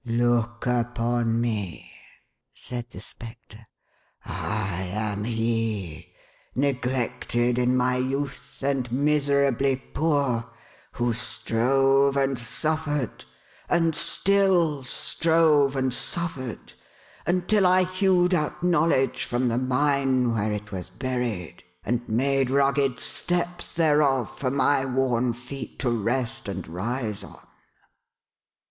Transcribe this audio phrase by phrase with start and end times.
[0.03, 1.91] "Look upon me!"
[2.55, 3.67] said the Spectre."
[4.25, 6.15] I am he,
[6.55, 10.49] neglected in my youth, and miserably poor,
[10.93, 13.25] who strove and suffered,
[13.69, 16.73] and still strove and suffered,
[17.27, 22.97] until I hewed out knowledge from the mine where it was buried, and made rugged
[22.97, 27.45] steps thereof, for my worn feet to rest and rise on."